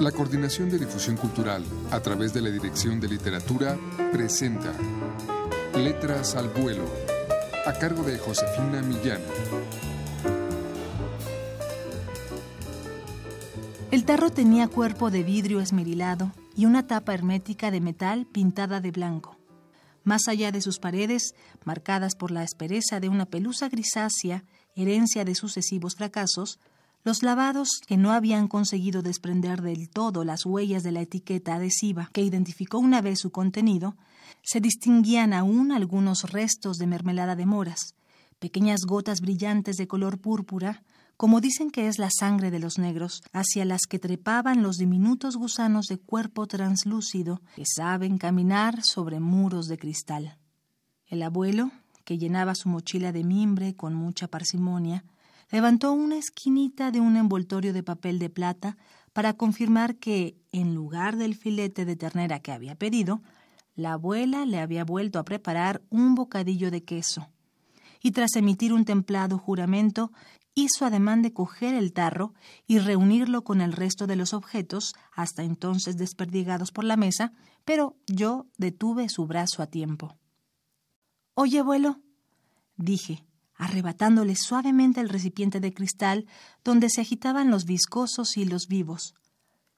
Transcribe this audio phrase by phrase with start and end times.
[0.00, 3.78] La Coordinación de Difusión Cultural, a través de la Dirección de Literatura,
[4.12, 4.74] presenta
[5.74, 6.84] Letras al Vuelo,
[7.64, 9.22] a cargo de Josefina Millán.
[13.90, 18.90] El tarro tenía cuerpo de vidrio esmerilado y una tapa hermética de metal pintada de
[18.90, 19.38] blanco.
[20.04, 21.34] Más allá de sus paredes,
[21.64, 24.44] marcadas por la aspereza de una pelusa grisácea,
[24.74, 26.58] herencia de sucesivos fracasos,
[27.06, 32.10] los lavados que no habían conseguido desprender del todo las huellas de la etiqueta adhesiva
[32.12, 33.94] que identificó una vez su contenido,
[34.42, 37.94] se distinguían aún algunos restos de mermelada de moras,
[38.40, 40.82] pequeñas gotas brillantes de color púrpura,
[41.16, 45.36] como dicen que es la sangre de los negros, hacia las que trepaban los diminutos
[45.36, 50.38] gusanos de cuerpo translúcido que saben caminar sobre muros de cristal.
[51.06, 51.70] El abuelo,
[52.04, 55.04] que llenaba su mochila de mimbre con mucha parsimonia,
[55.50, 58.76] levantó una esquinita de un envoltorio de papel de plata
[59.12, 63.22] para confirmar que, en lugar del filete de ternera que había pedido,
[63.74, 67.28] la abuela le había vuelto a preparar un bocadillo de queso.
[68.02, 70.12] Y tras emitir un templado juramento,
[70.54, 72.32] hizo ademán de coger el tarro
[72.66, 77.32] y reunirlo con el resto de los objetos, hasta entonces desperdigados por la mesa,
[77.64, 80.16] pero yo detuve su brazo a tiempo.
[81.34, 82.00] Oye, abuelo,
[82.76, 83.25] dije,
[83.56, 86.26] arrebatándole suavemente el recipiente de cristal
[86.64, 89.14] donde se agitaban los viscosos hilos vivos.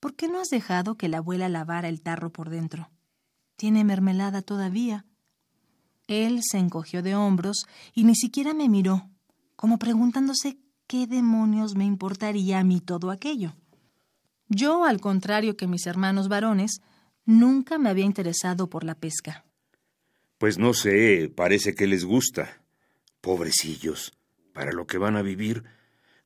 [0.00, 2.90] ¿Por qué no has dejado que la abuela lavara el tarro por dentro?
[3.56, 5.04] Tiene mermelada todavía.
[6.06, 9.08] Él se encogió de hombros y ni siquiera me miró,
[9.56, 13.54] como preguntándose qué demonios me importaría a mí todo aquello.
[14.48, 16.80] Yo, al contrario que mis hermanos varones,
[17.24, 19.44] nunca me había interesado por la pesca.
[20.38, 22.60] Pues no sé, parece que les gusta.
[23.20, 24.12] Pobrecillos,
[24.52, 25.64] para lo que van a vivir,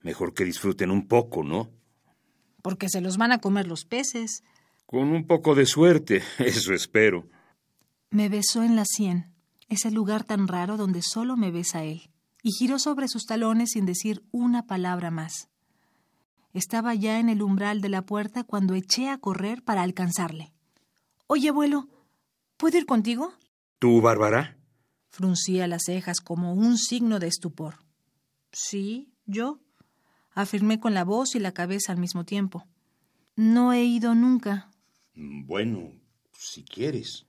[0.00, 1.70] mejor que disfruten un poco, ¿no?
[2.62, 4.42] Porque se los van a comer los peces.
[4.86, 7.28] Con un poco de suerte, eso espero.
[8.10, 9.34] Me besó en la sien,
[9.68, 12.10] ese lugar tan raro donde solo me besa él,
[12.42, 15.48] y giró sobre sus talones sin decir una palabra más.
[16.52, 20.52] Estaba ya en el umbral de la puerta cuando eché a correr para alcanzarle.
[21.26, 21.88] Oye, abuelo,
[22.56, 23.32] ¿puedo ir contigo?
[23.80, 24.53] ¿Tú, Bárbara?
[25.14, 27.76] Fruncía las cejas como un signo de estupor.
[28.50, 29.60] Sí, yo,
[30.32, 32.66] afirmé con la voz y la cabeza al mismo tiempo.
[33.36, 34.72] No he ido nunca.
[35.14, 35.92] Bueno,
[36.36, 37.26] si quieres.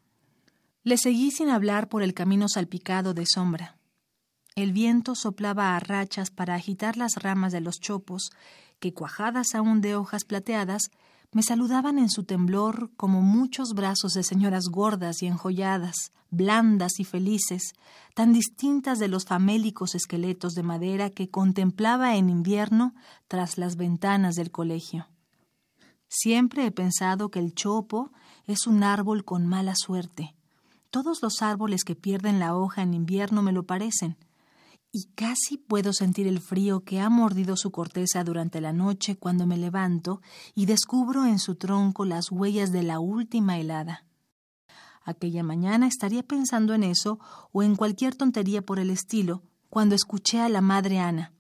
[0.82, 3.78] Le seguí sin hablar por el camino salpicado de sombra.
[4.56, 8.32] El viento soplaba a rachas para agitar las ramas de los chopos,
[8.80, 10.90] que cuajadas aún de hojas plateadas,
[11.32, 17.04] me saludaban en su temblor como muchos brazos de señoras gordas y enjolladas, blandas y
[17.04, 17.74] felices,
[18.14, 22.94] tan distintas de los famélicos esqueletos de madera que contemplaba en invierno
[23.28, 25.08] tras las ventanas del colegio.
[26.08, 28.12] Siempre he pensado que el chopo
[28.46, 30.36] es un árbol con mala suerte.
[30.90, 34.18] Todos los árboles que pierden la hoja en invierno me lo parecen,
[34.98, 39.46] y casi puedo sentir el frío que ha mordido su corteza durante la noche cuando
[39.46, 40.22] me levanto
[40.54, 44.06] y descubro en su tronco las huellas de la última helada.
[45.04, 47.20] Aquella mañana estaría pensando en eso
[47.52, 51.34] o en cualquier tontería por el estilo cuando escuché a la madre Ana,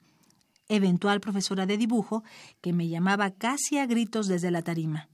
[0.67, 2.25] eventual profesora de dibujo,
[2.59, 5.07] que me llamaba casi a gritos desde la tarima.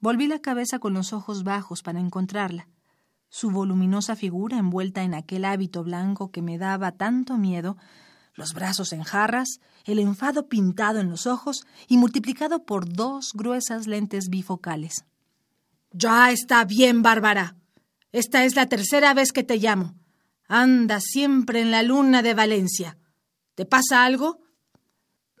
[0.00, 2.68] Volví la cabeza con los ojos bajos para encontrarla
[3.34, 7.76] su voluminosa figura envuelta en aquel hábito blanco que me daba tanto miedo,
[8.34, 13.88] los brazos en jarras, el enfado pintado en los ojos y multiplicado por dos gruesas
[13.88, 15.04] lentes bifocales.
[15.90, 17.56] Ya está bien, Bárbara.
[18.12, 19.96] Esta es la tercera vez que te llamo.
[20.46, 22.98] Anda siempre en la luna de Valencia.
[23.56, 24.38] ¿Te pasa algo?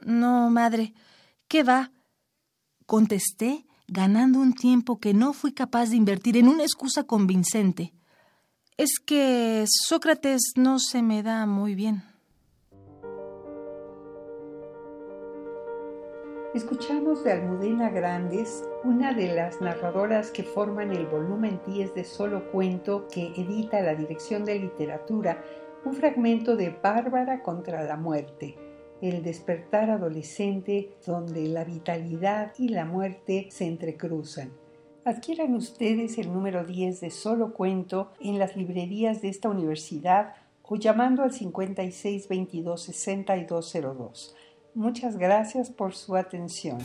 [0.00, 0.94] No, madre.
[1.46, 1.92] ¿Qué va?
[2.86, 7.92] Contesté ganando un tiempo que no fui capaz de invertir en una excusa convincente.
[8.76, 12.02] Es que Sócrates no se me da muy bien.
[16.54, 22.50] Escuchamos de Almudena Grandes, una de las narradoras que forman el volumen 10 de Solo
[22.52, 25.44] Cuento que edita la Dirección de Literatura,
[25.84, 28.56] un fragmento de Bárbara contra la muerte,
[29.08, 34.52] el despertar adolescente donde la vitalidad y la muerte se entrecruzan.
[35.04, 40.76] Adquieran ustedes el número 10 de Solo Cuento en las librerías de esta universidad o
[40.76, 44.32] llamando al 5622-6202.
[44.74, 46.78] Muchas gracias por su atención.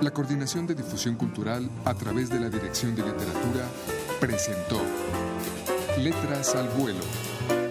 [0.00, 3.68] La Coordinación de Difusión Cultural a través de la Dirección de Literatura
[4.20, 4.80] presentó
[5.98, 7.00] Letras al vuelo,